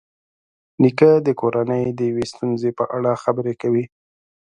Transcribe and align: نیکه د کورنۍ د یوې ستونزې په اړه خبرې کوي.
نیکه 0.81 1.09
د 1.25 1.27
کورنۍ 1.41 1.83
د 1.93 1.99
یوې 2.09 2.25
ستونزې 2.31 2.69
په 2.77 2.83
اړه 2.95 3.11
خبرې 3.23 3.53
کوي. 3.61 3.85